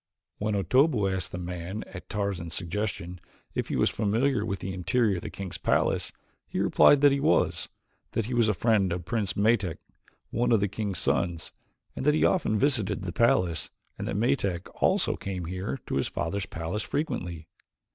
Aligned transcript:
When 0.39 0.55
Otobu 0.55 1.07
asked 1.15 1.31
the 1.31 1.37
man, 1.37 1.83
at 1.93 2.09
Tarzan's 2.09 2.55
suggestion, 2.55 3.21
if 3.53 3.67
he 3.67 3.75
was 3.75 3.91
familiar 3.91 4.43
with 4.43 4.57
the 4.57 4.73
interior 4.73 5.17
of 5.17 5.21
the 5.21 5.29
king's 5.29 5.59
palace, 5.59 6.11
he 6.47 6.59
replied 6.59 7.01
that 7.01 7.11
he 7.11 7.19
was; 7.19 7.69
that 8.13 8.25
he 8.25 8.33
was 8.33 8.49
a 8.49 8.55
friend 8.55 8.91
of 8.91 9.05
Prince 9.05 9.33
Metak, 9.33 9.77
one 10.31 10.51
of 10.51 10.59
the 10.59 10.67
king's 10.67 10.97
sons, 10.97 11.51
and 11.95 12.03
that 12.07 12.15
he 12.15 12.25
often 12.25 12.57
visited 12.57 13.03
the 13.03 13.13
palace 13.13 13.69
and 13.95 14.07
that 14.07 14.17
Metak 14.17 14.67
also 14.81 15.15
came 15.15 15.45
here 15.45 15.77
to 15.85 15.97
his 15.97 16.07
father's 16.07 16.47
palace 16.47 16.81
frequently. 16.81 17.47